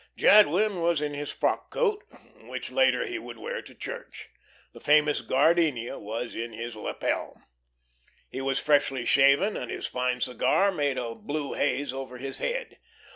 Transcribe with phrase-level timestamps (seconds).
[0.15, 2.03] Jadwin was in his frock coat,
[2.45, 4.29] which later he would wear to church.
[4.73, 7.39] The famous gardenia was in his lapel.
[8.27, 12.79] He was freshly shaven, and his fine cigar made a blue haze over his head.